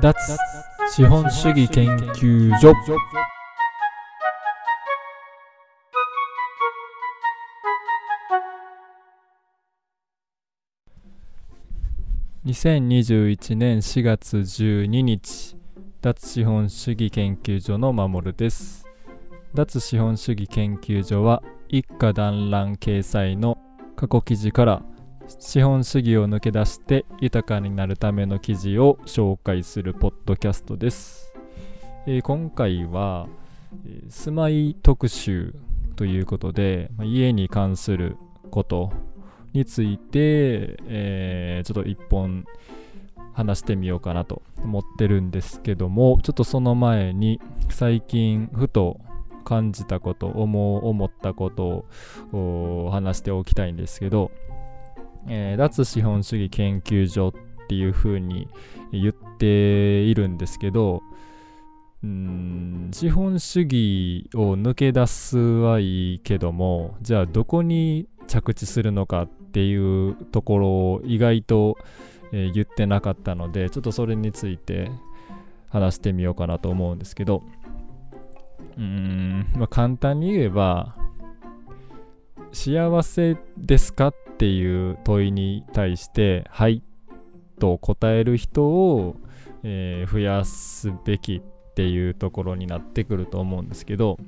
[0.00, 0.14] 脱
[0.94, 2.72] 資本主義研究所。
[12.46, 15.56] 2021年4月12日
[16.00, 18.86] 脱資本主義研究所の守です。
[19.52, 23.58] 脱資本主義研究所は一家団らん掲載の
[23.96, 24.82] 過去記事から
[25.28, 31.34] 資本主義を抜け出して豊かになるための記事を紹介するポッドキャストです、
[32.06, 33.28] えー、今回は、
[33.86, 35.54] え、住まい特集
[35.96, 38.16] ということで、ま、家に関する
[38.50, 38.90] こと
[39.52, 42.46] について、えー、ちょっと一本
[43.34, 47.38] 話してみようかなと思ってるんですけどもちょっとその前に
[47.68, 48.98] 最近ふと
[49.44, 51.86] 感じたこと思う思ったこと
[52.36, 54.30] を話しておきたいんですけど、
[55.26, 57.32] えー、脱資本主義研究所っ
[57.68, 58.48] ていうふうに
[58.92, 61.02] 言っているんですけど
[62.02, 71.76] うん資本主義を抜け出すはいいけどもじゃあどこに着地するのかっていうところを意外と、
[72.32, 74.90] えー、言ってなかったのでちょっとそれについて
[75.70, 77.42] 話してみようかなと思うんですけど
[78.76, 80.94] うん、まあ、簡単に言えば
[82.52, 86.82] 幸せですかっていう問いに対してはい
[87.58, 89.16] と答える人を、
[89.64, 94.18] えー、増やすべきっていうところになってくると思うんですけど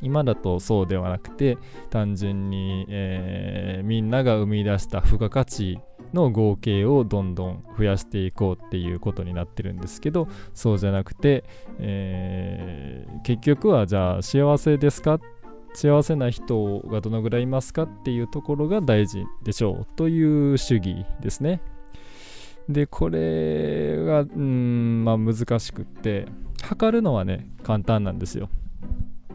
[0.00, 1.58] 今だとそうではなくて
[1.90, 5.78] 単純に、えー、みんなが生み出した付加価値
[6.12, 11.44] の合計をどんどん増やしていこうっていうことになってるんですけどそうじゃなくて、
[11.78, 15.20] えー、結局はじゃあ幸せですか
[15.74, 21.60] 幸せな人がどのぐらいいますかっていうところが大事でしょうという主義ですね。
[22.68, 26.26] でこれがうんまあ難しくって
[26.62, 28.48] 測るのはね簡単なんですよ。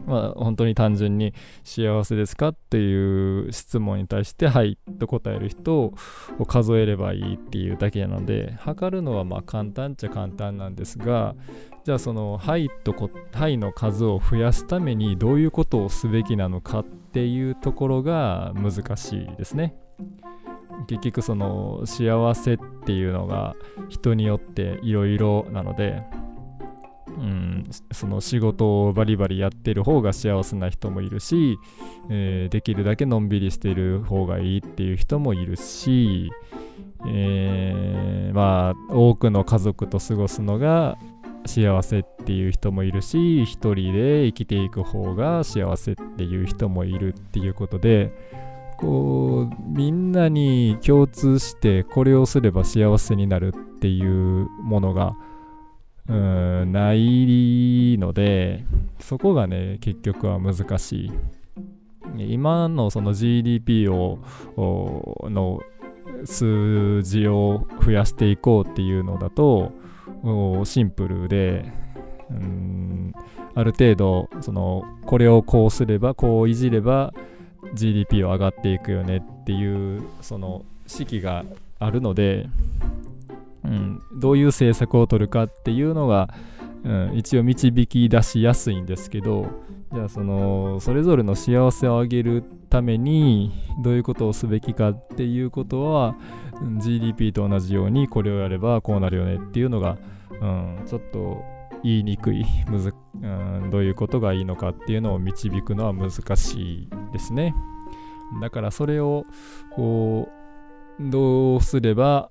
[0.06, 1.34] まあ、本当に単純に
[1.64, 5.92] 幸せですかっていう質問に対してはいと答える人
[6.38, 11.34] を数えればいいっていうだけなので測るのはまあ簡単っちゃ簡単なんですが
[11.86, 12.92] じゃあそのはいと
[13.32, 19.76] はいの数を増やすためにどういうことをすべきなのかっていうところが難しいですね。
[20.88, 23.54] 結局その幸せっていうのが
[23.88, 26.02] 人によっていろいろなので
[27.06, 31.56] うん、その仕事をバリバリやってる方が幸せな人もいるし、
[32.10, 36.30] えー、できるだけのんびりしてる方がいいっていう人もいるし、
[37.08, 40.98] えー、まあ多くの家族と過ごすのが
[41.46, 48.12] 幸せっていう人もいるし一人で生きていく方が幸せっていう人もいるっていうことで
[48.78, 55.14] こうみんなに共通してこれをすれば幸せになるっていうものが
[56.08, 58.64] うんないので
[59.00, 61.12] そこがね結局は難しい。
[62.18, 64.18] 今のその GDP を
[64.56, 65.60] の
[66.24, 69.72] 数字を増やしていこうっていうのだと
[70.64, 71.64] シンプルで
[72.30, 73.12] うん
[73.54, 77.12] ある程度そのこれをこうすればこういじれば
[77.74, 81.44] GDP は上がっていくよねっていうその式が
[81.78, 82.48] あるので
[83.66, 86.32] うん、どういう政策を取るかっていうのが、
[86.84, 89.46] うん、一応導き出しやすいんですけど
[89.92, 93.52] じゃあそのそれぞれの幸せを上げるために
[93.82, 96.16] どういうことをすべきかっていうことは、
[96.78, 99.98] GDP と同じようにこれをやればこうなるよねっていうのが、
[100.40, 101.42] うん、ちょっと
[101.82, 107.54] 言いにくいむず、うん、どういうことがいいのかっていうのを導くのは難しいですね。
[108.40, 109.24] だからそれを
[109.74, 110.28] こ
[110.98, 112.30] うどうすれば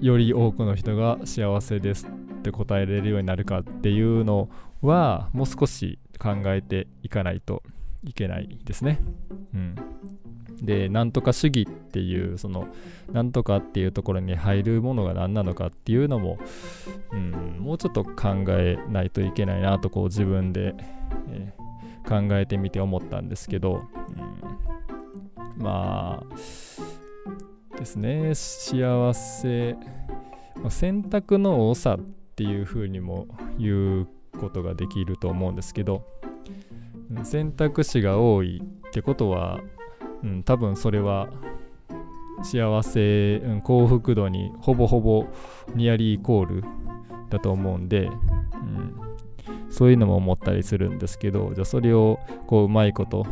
[0.00, 4.48] より多くの人が幸せですって答えれるようになるかっていうの
[4.80, 7.64] はもう少し考えていかないと
[8.04, 9.00] いけないですね。
[9.52, 9.74] うん、
[10.62, 12.68] でなんとか主義っていうその
[13.12, 16.38] なんとかっていうところに入るものが何なのかっていうのも、
[17.12, 20.76] うん、もうちょっと考えないといけないなとこう自分で、
[21.30, 23.82] えー、考えてみて思ったんですけど、
[25.58, 28.32] うん、まあですね。
[28.36, 29.76] 幸せ、
[30.60, 31.98] まあ、選択の多さっ
[32.36, 33.26] ていうふうにも
[33.58, 34.08] 言う
[34.42, 36.04] ことができると思うんですけど
[37.22, 39.60] 選択肢が多いってことは、
[40.24, 41.28] うん、多分それは
[42.42, 45.26] 幸せ、うん、幸福度にほぼほぼ
[45.76, 46.64] ニアリーイコール
[47.30, 48.96] だと思うんで、うん、
[49.70, 52.18] そういうのも思ったりするんですけどじゃあそれを
[52.48, 53.24] こううまいこと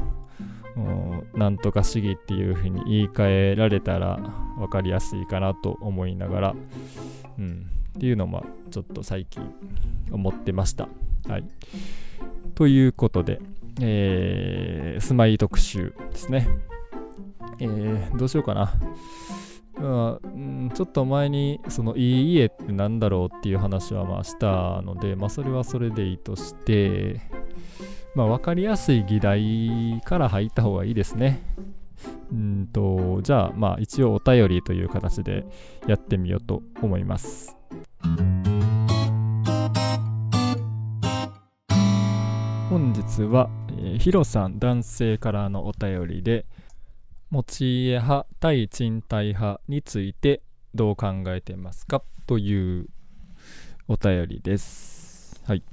[1.34, 4.18] なんとか主義っていうふうに言い換えられたら
[4.56, 6.54] 分かりやすいかなと思いながら、
[7.38, 7.66] うん、
[7.96, 9.42] っていうのもちょっと最近
[10.10, 10.88] 思ってました。
[11.28, 11.44] はい。
[12.54, 13.40] ということで、
[13.80, 16.48] えー、住まい特集ですね。
[17.58, 18.72] えー、どうしようかな。
[19.80, 27.22] うん、ちょっと前にそのいい家って何だろうっていう話はまあしたので、まあ、それはそれでいいとして、
[28.14, 31.42] まあ、分かりやすい議題から入った方がいいですね。
[32.32, 35.44] うんとじゃあまあ一応お便りという形で
[35.86, 37.59] やってみようと思います。
[42.68, 46.46] 本日は、えー、ヒロさん男性からのお便りで
[47.30, 50.42] 持ち家派対賃貸派について
[50.74, 52.02] どう考えてますか？
[52.26, 52.86] という
[53.88, 55.42] お便りです。
[55.46, 55.64] はい。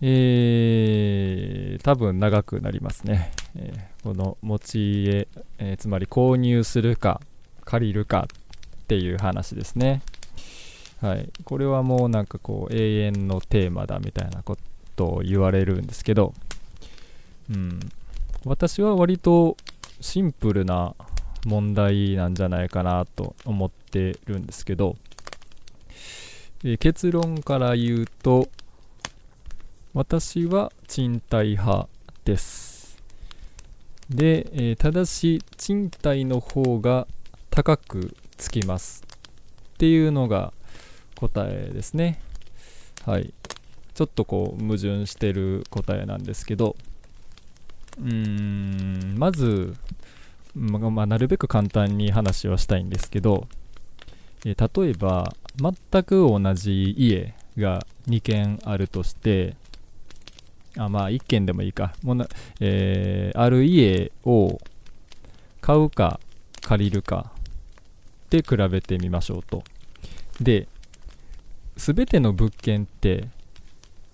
[0.00, 3.32] えー、多分長くなりますね。
[3.56, 7.20] えー、この持ち家、えー、つまり購入するか
[7.64, 8.28] 借りるか
[8.82, 10.02] っていう話ですね。
[11.00, 11.30] はい。
[11.44, 14.56] これはもうなんかこう永遠のテーマだみたいなこ
[14.96, 16.34] とを言われるんですけど、
[17.50, 17.80] うん。
[18.44, 19.56] 私は割と
[20.00, 20.94] シンプルな
[21.46, 24.96] 問題なんじゃないかなと思ってるんですけど、
[26.64, 28.48] えー、結論から言うと
[29.94, 31.88] 私は賃貸派
[32.24, 32.98] です。
[34.08, 37.06] で、えー、ただし賃貸の方が
[37.50, 39.04] 高くつきます
[39.74, 40.52] っていうのが
[41.20, 42.20] 答えですね。
[43.04, 43.32] はい。
[43.94, 46.76] ちょっとこう矛盾してる答えなんですけど、
[47.98, 49.74] うーん、まず、
[50.54, 53.46] ままあ、なるべく簡単に話をしたいんですけど、
[54.44, 59.56] えー、例えば全く同じ家が2軒あるとして。
[60.76, 61.94] あまあ1軒でもいいか。
[62.02, 62.28] もな、
[62.60, 64.60] えー、ある家を
[65.60, 66.20] 買うか
[66.62, 67.32] 借りるか
[68.30, 69.64] で比べてみましょうと。
[70.40, 70.68] で
[71.80, 73.28] 全ての物件って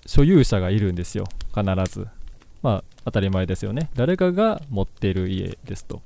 [0.06, 1.26] 所有者がいるんですよ。
[1.52, 2.06] 必ず。
[2.62, 3.90] まあ当たり前ですよね。
[3.96, 6.00] 誰かが持ってる家ですと。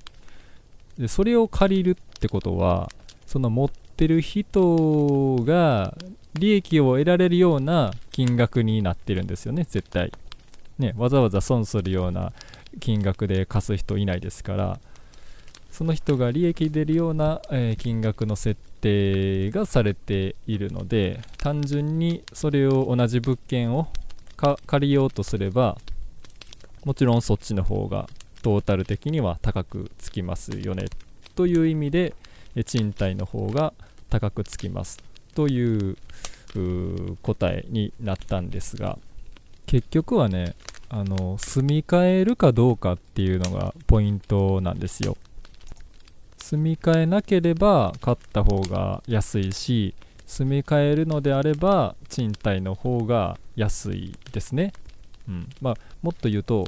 [0.98, 2.90] でそれを借りるってことは
[3.26, 5.94] その持ってる人が
[6.34, 9.66] 利益を得られるような金額になってるんですよね。
[9.68, 10.12] 絶対。
[10.78, 12.32] ね、わざわざ損するような
[12.80, 14.80] 金額で貸す人いないですから。
[15.80, 23.88] その人が利益出るような、えー、金額の設定がされているので単純にそれを同じ物件を
[24.66, 25.78] 借りようとすれば
[26.84, 28.10] もちろんそっちの方が
[28.42, 30.84] トータル的には高くつきますよね
[31.34, 32.12] という意味で
[32.66, 33.72] 賃貸の方が
[34.10, 35.02] 高くつきます
[35.34, 35.96] という
[37.22, 38.98] 答えになったんですが
[39.64, 40.56] 結局はね
[40.90, 45.16] あの住み替えるかどうかっていうのがポイントなんですよ。
[46.50, 49.94] 住み替えなければ買った方が安いし
[50.26, 54.72] 住み替えるのであれば賃貸の方が安いですね、
[55.28, 55.48] うん。
[55.60, 56.66] まあ、もっと言うと、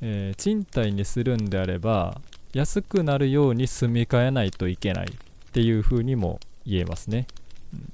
[0.00, 2.20] えー、賃貸にするんであれば
[2.52, 7.28] 安くなるように住み替えないといけないっていうふうにも言えますね、
[7.72, 7.92] うん。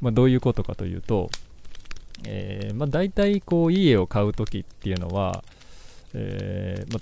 [0.00, 1.30] まあ、どういうことかというと
[2.26, 5.44] えー、まあ、大体こう家を買う時っていうのは、
[6.14, 7.00] えー、ま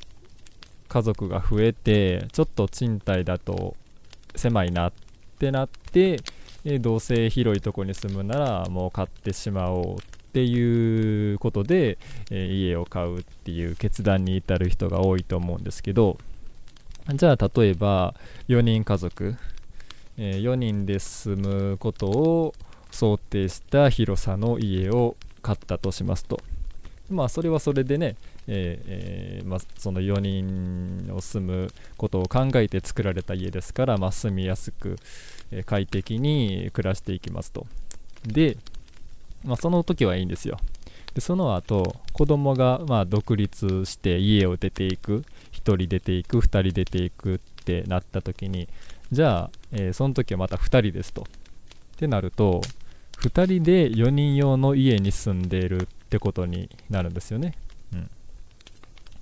[0.89, 3.77] 家族が増えてちょっと賃貸だと
[4.35, 4.93] 狭いなっ
[5.39, 6.19] てなって、
[6.65, 9.99] えどうせ広いとこに住むならもう買ってしまおうっ
[10.33, 11.99] ていうことで、
[12.31, 16.19] え家を買うっていう決断に至る人が多いと思うんですけど
[17.15, 18.15] じゃあ例えば
[18.49, 19.37] 4人家族、
[20.19, 22.55] え、4人で住むことを
[22.91, 26.41] 想定した広さの家を買ったとしますと。
[27.09, 28.17] まあそれはそれでね、
[28.49, 34.97] えー、ま、その4人を住むことを考えて作られた家ですから、ま、住みやすく、
[35.51, 37.67] え、快適に暮らしていきますと。
[38.25, 38.57] で、
[39.45, 40.59] ま、その時はいいんですよ。
[41.15, 48.69] でその後子供がま独立して家を出ていく1人出ていく2人出ていくってなった時に
[49.11, 51.23] じゃあ、えその時はまた2人ですと。
[51.23, 52.61] ってなると
[53.23, 57.55] 2人で4人用の家に住んでいるってことになるんですよね。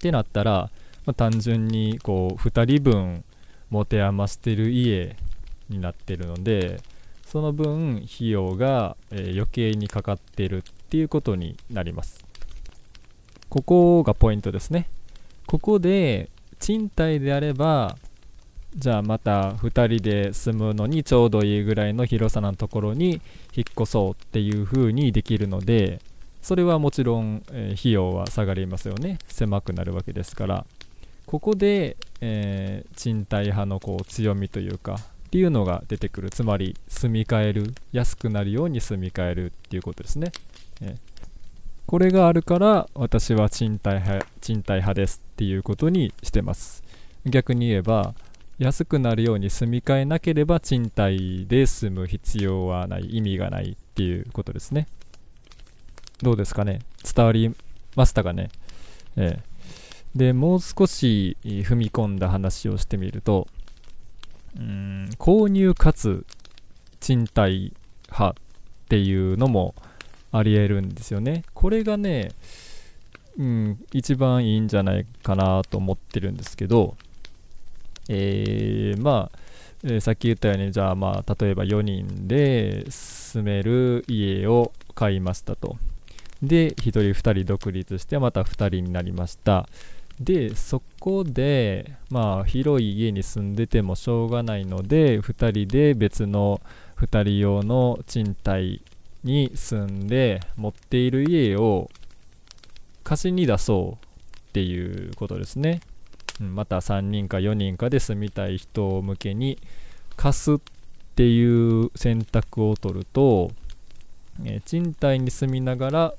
[0.04, 0.70] ってなったら、
[1.06, 3.24] まあ、単純にこう2人分
[3.70, 5.16] 持て余してる家
[5.70, 6.82] になってるので
[7.26, 12.22] その分費用が、え、余計にかかってるっていうことになります。
[13.48, 14.88] ここがポイントですね。
[15.46, 16.28] ここで
[16.60, 17.96] 賃貸であれば
[18.76, 23.22] じゃあまた2人で住むのにちょうどいいぐらいの広さのところに
[23.54, 26.00] 引っ越そうっていう風にできるので
[26.44, 29.16] それはもちろん、えー、費用は下がりますよね。
[29.28, 30.66] 狭くなるわけですから。
[31.24, 36.28] ここで、えー、賃貸派のこう強みというかっていうのが出てくる。
[36.28, 40.32] つまり住み替える安くなるように住み替えるっていうことですね、
[40.82, 40.98] え
[41.86, 46.84] これがあるから私は賃貸派賃貸派ですっていうことにしてます。
[47.24, 48.12] 逆に言えば
[48.58, 54.88] 安くなるように住み替えなければ賃貸で住む必要はない意味がないっていうことですね。
[56.22, 56.80] どうですかね。
[57.14, 57.54] 伝わり
[57.96, 58.50] ましたかね。
[59.16, 59.54] ええ。
[60.14, 63.48] でもう少し踏み込んだ話をしてみると
[64.56, 66.24] うん購入かつ
[67.00, 67.72] 賃貸
[68.10, 68.34] 派っ
[68.88, 69.74] ていうのも
[70.30, 71.44] ありえるんですよね。
[71.54, 72.30] これがね、
[73.38, 76.96] うん、一番いいんじゃないかなと思ってるんですけど
[78.08, 79.38] えー、まあ、
[79.82, 85.76] えー、さっき言ったようにじゃあまあ例えば4人で住める家を買いましたと。
[86.42, 89.68] で1人2人独立してまた2人になりました。
[90.20, 96.60] でそこでまあ広い家に住んでてもしょうがないので2人で別の
[96.98, 98.80] 2人用の賃貸
[99.24, 101.90] に住んで持っている家を
[103.02, 104.04] 貸しに出そう
[104.48, 105.80] っていうことですね、
[106.40, 109.58] うん、また3人か4人かで住みたい人向けに
[110.16, 110.56] 貸すっ
[111.16, 113.50] ていう選択を取ると、
[114.44, 116.14] え賃貸に住みながら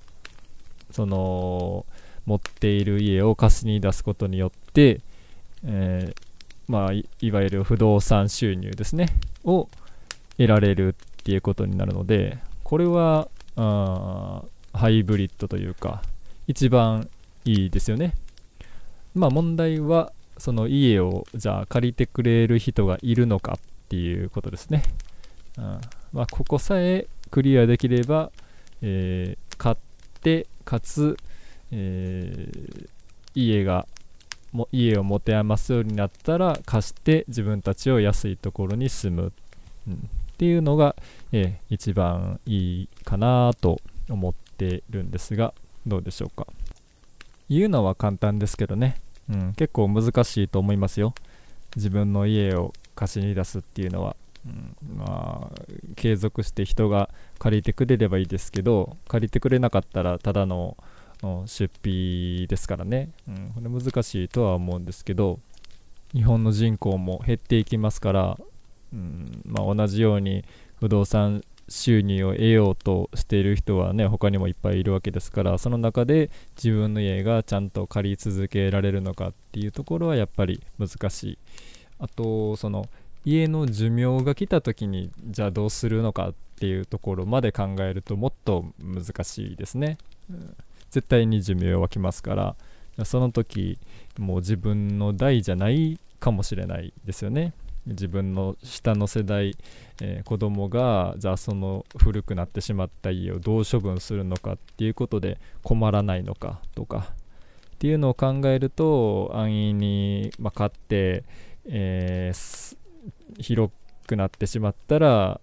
[0.96, 1.86] その
[2.26, 5.02] 持っている家を貸しに出すことによって、
[5.66, 9.10] えー、まあ、いわゆる不動産収入ですね
[9.44, 9.68] を
[10.38, 16.02] 得られるっていうことになるのでこれはあハイブリッドというか
[16.48, 17.10] 一番
[17.44, 18.14] いいですよね。
[19.14, 23.60] まあ問題はその家をじゃあ借りてくれる人がいるのかっ
[23.90, 24.84] ていうことですね、
[25.58, 25.64] うん
[26.14, 28.32] まあ、ここさえクリアできれば、
[28.82, 29.76] えー、買っ
[30.22, 31.18] てかつ
[31.72, 32.90] えー、
[33.34, 33.88] 家が
[34.52, 39.34] も家を持て余すようになったら貸して自分たちを安いところに住む、
[39.88, 39.98] うん、っ
[40.38, 40.96] ていうのが、
[41.34, 45.54] えー、一番いいかなと思ってるんですが
[45.86, 46.48] どうでしょうか。
[47.50, 48.96] 言うのは簡単ですけどね、
[49.30, 51.14] うん、結構難しいと思いますよ。
[51.76, 55.62] 自分の家を貸しに出すっていうのは、うん、まあ
[55.96, 57.10] 継続して人が
[57.40, 60.78] 借りてくれればいいですけど借りてくれなかったらただの
[61.46, 65.40] 出費ですからね、うん、これ難しいとは思うんですけど
[66.14, 68.38] 日本の人口も減っていきますから、
[68.94, 70.46] うんまあ、同じように
[70.80, 81.38] 不動産収入を得ようとしている人はね他にもいっぱいいるわけですからその中で自分の家がちゃんと借り続けられるのかっていうところはやっぱり難しい。
[81.98, 82.88] あとその
[83.26, 89.98] 家の寿命が来た時にじゃあどうするのかっていうところまで考えるともっと難しいですね、
[90.30, 90.56] うん。
[90.92, 92.36] 絶対に寿命は来ますか
[92.98, 93.78] らその時
[94.18, 97.54] もう自分の代じゃないかもしれないですよね。
[97.86, 99.56] 自分の下の世代、
[100.02, 107.10] えー、子供がじゃあその古くなってしまった家をどう処分するのかっていうことで困らないのかとか
[107.76, 111.26] っていうのを考えると安易に、まあ、買って、
[111.66, 112.76] えー、
[113.40, 113.72] 広
[114.08, 115.40] くなってしまったら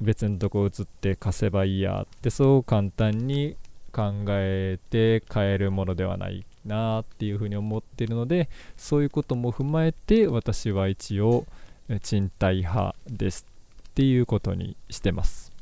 [0.00, 3.56] 別のとこ移って貸せばいいやってそう簡単に
[3.92, 11.46] 考えて変えるものではないなっていうふうに思ってるのでそういうことも踏まえて私は一応
[12.02, 13.46] 賃貸派です
[13.88, 15.52] っていうことにしてます。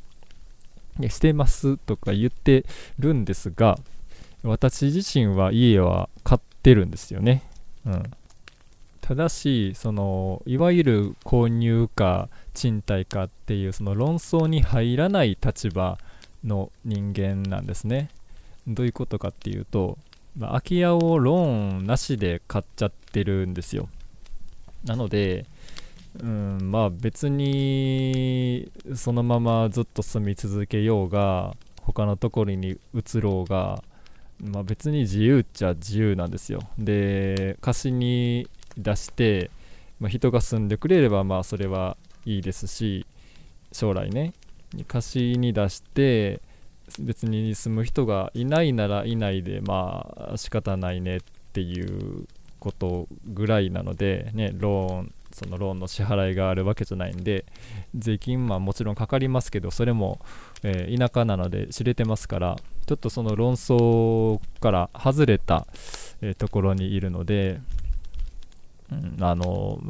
[1.09, 2.65] してますとか言って
[3.01, 3.79] るんですが
[4.45, 7.43] 私自身は家は買ってるんですよね。
[7.87, 8.03] うん。
[9.05, 15.99] ただしそのいわゆる購入か賃貸かっていうその論争に入らない立場
[16.43, 18.09] の人間なんですね。
[18.67, 19.99] どういうことかっていうと、
[20.39, 23.91] まあ、空き家をローンなしで買っちゃってるんですよ。
[24.87, 25.45] なので
[26.23, 33.85] うんまあ別にそのままずっと住み続けようが他のところに移ろうが、
[34.41, 36.61] まあ、別に自由っちゃ自由なんですよ。
[36.79, 39.51] で貸しに出して、
[40.01, 43.07] まあ、人が住んでくれればまあそれはいいですし
[43.73, 44.33] 将来ね
[44.89, 46.41] 貸しに出して
[46.99, 51.21] 別に住む人がいないならいないでまあ仕方ないねっ
[51.53, 52.27] ていう
[52.59, 57.45] ことぐらいなのでねローンそのローンの支払いがあるわけじゃないんで
[57.95, 60.21] 税金はもちろんかかりますけどそれも、
[60.63, 65.67] えー、田舎なので知れてますからちょっとその論争から外れた、
[66.21, 67.61] えー、ところにいるので、
[69.21, 69.81] あの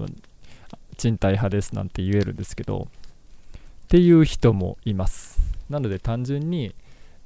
[0.97, 2.89] 賃貸派ですなんて言えるんですけど
[3.85, 5.39] っていう人もいます。
[5.69, 6.75] なので単純に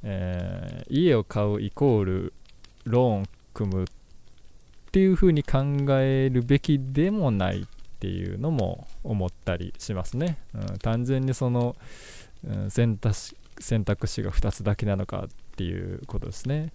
[0.03, 2.33] えー、家を買うイコール
[2.85, 3.87] ローン組むっ
[4.93, 5.65] ていう風に考
[6.01, 7.67] えるべきでもないっ
[7.99, 11.77] ていうのも思ったりしますね、うん、単純にその、
[12.47, 16.73] うん、選択肢が2つだけなのかっていうことですね。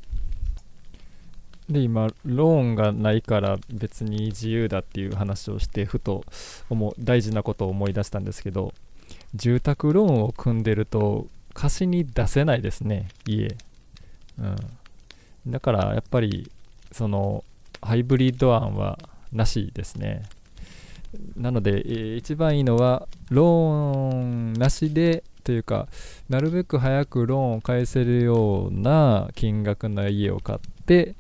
[1.70, 6.24] で今ローンがないから別に自由だっていう話をしてふと
[6.70, 8.74] 思大事なことを思い出したんですけど
[9.36, 13.56] 住宅ローンを組んでると貸しに出せないですね家、
[14.40, 16.52] うん、だからやっぱり
[16.92, 17.44] その
[17.82, 18.98] ハイブリッド案は
[19.32, 20.24] なしですね。
[21.36, 25.88] なので、えー、一番いいのはローンなしでというか
[26.30, 31.16] なるべく早くローンを返せるような金額の家を買って、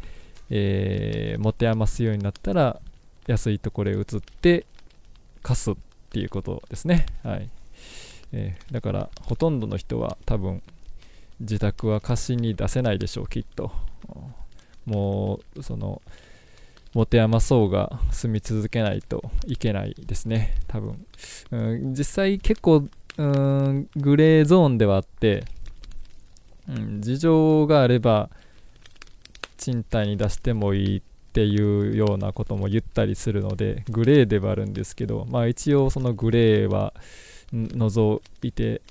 [0.55, 2.79] えー、持て余すようになったら
[3.25, 4.05] 安いところへ移っ
[4.39, 4.67] て
[5.41, 5.75] 貸すっ
[6.11, 7.07] ていうことですね。
[7.23, 7.49] はい。
[8.33, 10.61] えー、だからほとんどの人は多分
[11.39, 13.71] 自宅は貸しに出せないでしょうきっと。
[14.85, 16.03] もうその
[16.93, 20.53] 持て余そうが住み続けないといけないですね。
[20.67, 21.03] 多分、
[21.49, 25.45] うん、実際結構うんグレーゾーンではあって、
[26.69, 28.29] うん、事情があれば
[29.57, 31.01] 賃貸に出してもいいっ
[31.33, 36.93] ていうようなことも言ったりするのでグレーではあるんですけどまあ一応そのグレーは
[37.51, 38.81] 除いて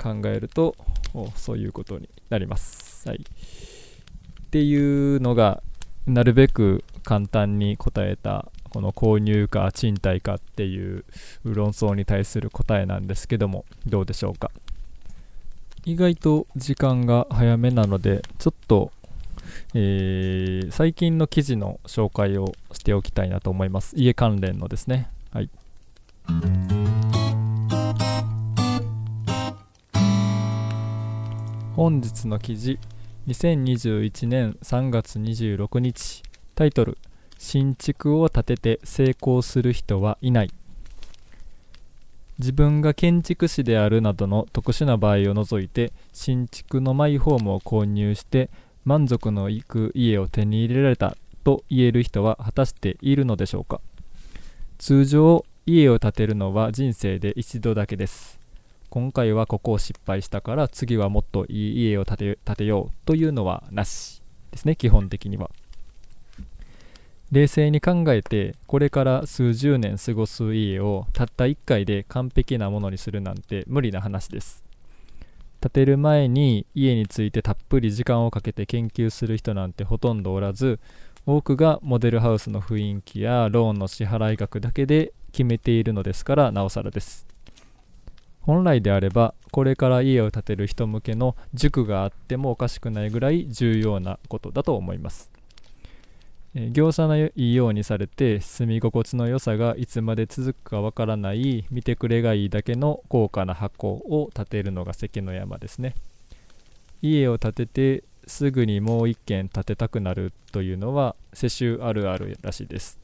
[0.00, 0.76] 考えると
[1.36, 3.08] そういうことになります。
[3.08, 5.62] はい、っていうのが
[6.06, 11.04] なるべく簡単に答えたこの購入か賃貸かっていう
[11.44, 14.50] 論争に対する答えなんですけどもどうでしょうか
[15.84, 18.90] 意外と時間が早めなのでちょっと、
[19.74, 23.94] えー、最近の記事の紹介をしておきたいなと思います。
[23.96, 25.08] 家関連のですね。
[25.32, 25.50] はい。
[31.76, 32.78] 本日の記事
[33.28, 36.22] 2021年3月26日
[36.54, 36.98] タイトル
[37.38, 40.50] 新築を建てて成功する人はいない。
[42.38, 48.48] 自分が建築士であるなどの特殊な場合を除いて新築のマイホームを購入して
[48.88, 53.82] 満足のいく家を手に入れられたと言える人は果たしているのでしょうか？
[54.78, 58.40] 通常家を建てるのは人生で一度だけです。
[58.88, 64.22] 今回はここを失敗したから次はもっといい家を建て建てようというのはなし
[64.52, 64.74] ですね。
[64.74, 65.50] 基本的には。
[67.30, 74.64] 冷静に考えてこれから数十年過ごす家をたった1回で完璧なものにするなんて無理な話です。
[75.60, 80.78] 建てる前に家についてたっぷり時間をかけて研究する人なんてほとんどおらず
[81.26, 87.26] 多くがモデルハウスの雰囲気やローンの支払い額だけで決めているのですからなおさらです。
[88.40, 95.30] 本来であればこれから家を建てる人向けの塾があってもおかしくないぐらい重要なことだと思います、
[96.54, 105.94] え業者のいいようにされて住み心地の良さがいつまで続くかわからない見てくれがいいだけの高価な箱を建てるのが関の山ですね
[107.02, 112.98] 家を建ててすぐにもう一軒建てたくなるというのは世襲あるあるらしいです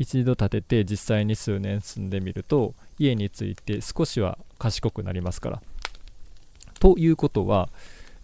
[0.00, 5.62] 一度建てて実際に数年住んでみると家について少しは賢くなりますから。
[6.80, 7.68] ということは、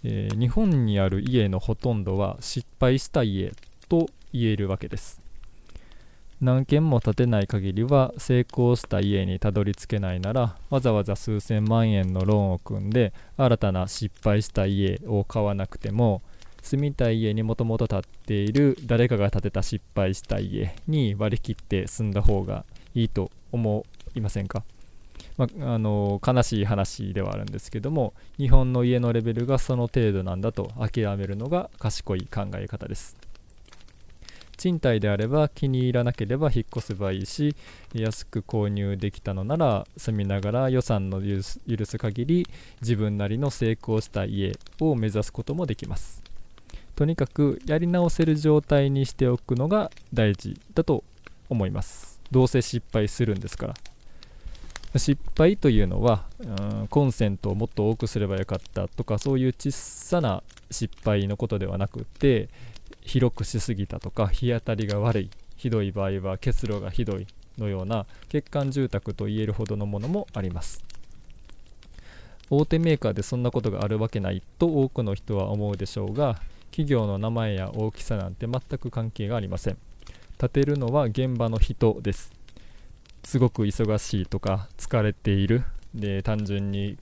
[0.03, 3.53] えー、日本にある家のほとんどは失敗した家
[3.91, 4.09] と
[4.41, 5.27] 言えるわけです。
[6.41, 16.21] 何軒も建てない限りは成功した家にたどり着けないならわざわざ数千万円のローンを組んで新たな失敗した家を買わなくても
[16.63, 24.65] 住みたい家にもともと建っている誰かが建てた失敗した家に割り切って住んだ方がいいと思いませんか、
[25.39, 33.17] まあの悲しい話ではあるんですけども日本の家のレベルがその程度なんだと諦めるのが賢い考え方です
[34.57, 37.55] 賃貸であれば気に入らなければ引っ越せばいいし
[37.93, 42.47] 安く購入できたのなら住みながら予算の許す許す限り
[42.81, 46.23] 自分なりの成功した家を目指すこともできます。
[46.95, 51.05] とにかくやり直せる状態にしておくのが大事だと
[51.51, 52.21] 思います。
[52.31, 53.75] どうせ失敗するんですから。
[54.99, 56.45] 失敗というのは、う
[56.85, 62.49] ん、コンセントをもっと多くすればよかったとかそういう小さな失敗のことではなくて
[63.07, 70.85] 広くしすぎたとか日当たりが悪いひどい場合は結露がひどいのような欠陥住宅と言えるほどのものもあります。
[72.51, 76.37] 大手メーカーでそんなことがあるわけないと多くの人は思うでしょうが
[76.71, 79.79] 企業の名前や大きさなんて全く関係がありません。
[80.39, 82.31] 建てるのは現場の人です。
[83.25, 85.65] すごく忙しいとか疲れている。
[85.95, 86.99] で単純に、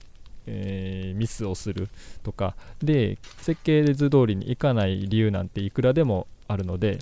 [0.47, 1.89] えー、ミスをする
[2.23, 6.99] とかで設計図通りにいかない理由なんていくらでもあるので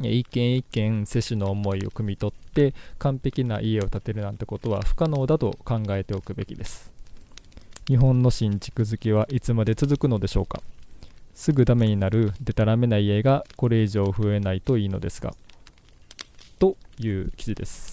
[0.00, 6.90] 一軒一軒世主の思いを汲み取って完璧な家を建てるなんてことは不可能だと考えておくべきです。
[7.88, 10.62] 日本の新築好きはいつまで続くのでしょうか。
[11.34, 15.34] すぐダメになるデタラメな家がこれ以上増えないといいのですが。
[16.58, 17.91] という記事です。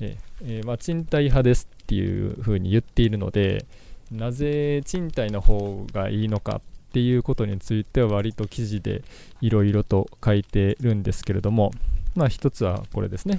[0.00, 3.66] えー、まあ、賃貸派ですっていうふうに言っているので
[4.10, 6.60] なぜ賃貸の方がいいのかっ
[6.92, 9.02] ていうことについては割と記事で
[9.40, 11.70] いろいろと書いてるんですけれども
[12.14, 13.38] まあ一つはこれですね。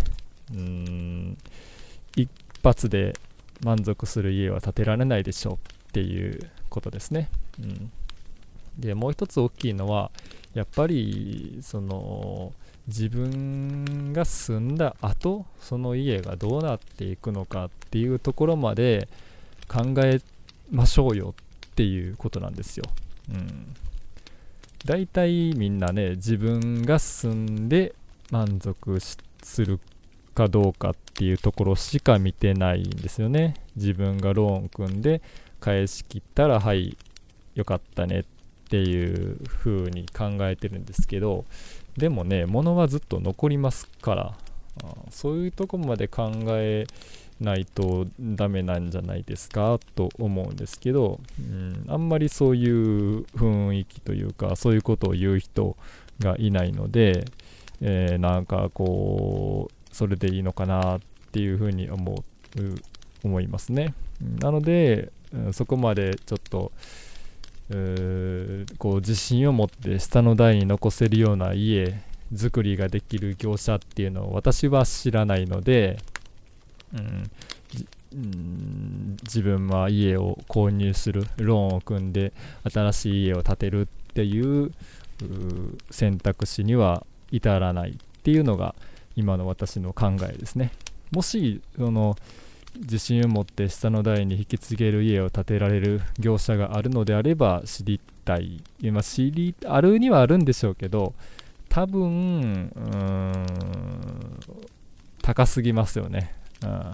[0.54, 1.38] うん
[2.16, 2.30] 一
[2.64, 3.14] 発で
[3.64, 5.58] 満足する家は建てられないでしょうっ
[5.92, 7.92] ていうことですね、うん、
[8.78, 10.12] でもう一つ大きいのは
[10.54, 12.52] やっぱりその
[12.88, 19.08] 自分が住んだ後その家がどうなっていくのかっていうところまで
[19.68, 20.20] 考え
[20.72, 21.34] ましょうよ
[21.68, 22.84] っていうことなんですよ。
[23.32, 23.74] うん、
[24.86, 27.96] 大体みんなね自分が住んで
[28.32, 29.80] 満足する
[30.36, 33.56] かどうかっていうところしか見てないんですよね。
[33.76, 35.22] 自分がローン組んで
[35.60, 36.98] 返し切ったらはい
[37.56, 38.24] よかったねっ
[38.70, 41.46] ていう風に考えてるんですけど
[41.98, 44.34] でもね物はずっと残りますから
[45.12, 46.86] そういうとこまで考え
[47.40, 55.76] ないとダメなんじゃないですかと思うんですけど、うん、あんまりそういう雰囲気というかそういうことを言う人
[56.20, 57.26] がいないので、
[57.82, 61.00] えー、なんかこうそれでいいのかなっ
[61.32, 62.24] ていうふうに思う
[63.24, 63.94] 思いますね。
[64.40, 65.12] なので、
[65.54, 66.72] そこまでちょっと
[68.78, 72.02] こう自信を持って下の台に残せるような家
[72.36, 75.98] 作りができる業者っていうのを私は知らないので、
[76.94, 77.32] うん
[78.14, 82.34] うん、自分は家を購入するローンを組んで
[82.72, 84.72] 新しい家を建てるっていう
[85.90, 88.76] 選択肢には至らないっていうのが
[89.16, 90.72] 今の私の考えですね。
[91.12, 92.16] もしその
[92.78, 98.62] 自信を持って下の台に引き継げる家を建てられる業者があるのであれば知りたい。
[98.82, 101.14] 今知りあるにはあるんでしょうけど
[101.70, 103.46] 多分うん
[105.24, 106.36] 高すぎますよね。
[106.64, 106.94] うん、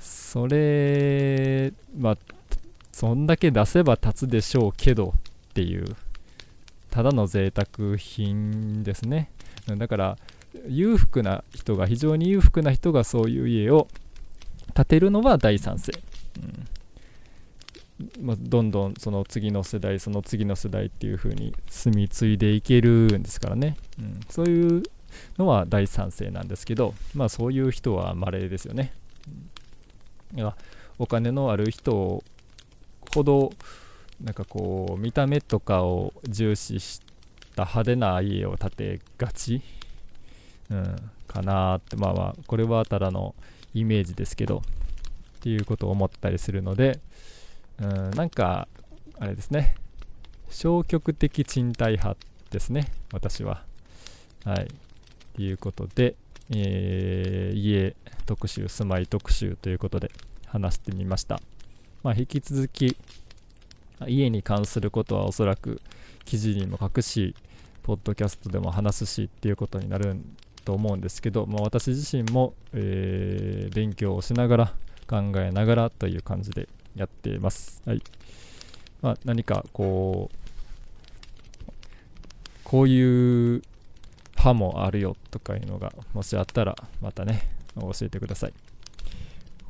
[0.00, 2.18] それ、まあ、
[2.90, 5.14] そんだけ出せば立つでしょうけど
[5.50, 5.96] っていう、
[6.90, 9.30] ただの贅沢品ですね。
[9.78, 10.18] だから、
[10.68, 13.86] 裕福な人が、非常に裕福な人がそういう家を
[14.74, 15.92] 建てるのは大賛成。
[16.38, 16.68] うん
[18.20, 23.76] まあ、どんどんその次の世代、その次の世代っていう風に住み継いでいけるんですからね。
[23.98, 24.82] うん、そういう
[25.38, 28.92] のは大賛成なんですけど、まあそういう人は稀ですよね。
[30.36, 30.52] うん
[30.98, 32.22] お金のある人
[33.14, 33.52] ほど、
[34.20, 37.00] なんかこう、見た目とかを重視し
[37.56, 39.62] た派手な家を建てがち、
[40.70, 40.96] うん、
[41.26, 43.34] かなって、まあまあ、これはただの
[43.74, 47.00] イメージですけど、っていうことを思ったりするので、
[47.80, 48.68] うん、なんか、
[49.18, 49.76] あれですね、
[50.50, 52.16] 消極的賃貸派
[52.50, 53.64] ですね、私は。
[54.44, 54.68] はい。
[55.34, 56.14] ということで、
[56.50, 57.94] えー、家
[58.26, 60.10] 特集、住まい特集ということで
[60.46, 61.40] 話してみました。
[62.02, 62.96] まあ、引き続き、
[64.06, 65.80] 家に関することはおそらく
[66.24, 67.34] 記事にも書くし、
[67.82, 74.66] ポッドキャストでも話すしっていうことになるんと思うんですけど、まあ、私自身も、えー、勉強をしながら
[75.08, 77.82] 考えながらという感じでやっています。
[77.84, 78.02] はい。
[79.00, 80.42] まあ、何かこう
[82.64, 83.62] こういう
[84.36, 87.48] 歯もあるよとかいうのがもしあったらまたね
[87.78, 88.54] 教えてください。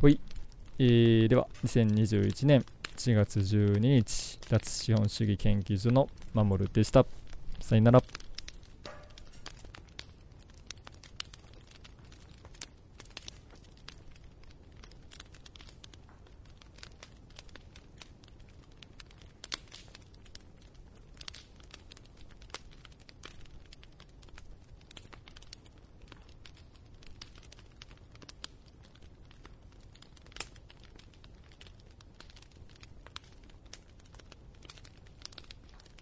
[0.01, 0.21] ほい、
[0.79, 2.65] えー、では2021年
[2.97, 7.05] 1月12日脱資本主義研究所の守でした。
[7.61, 8.03] さよなら。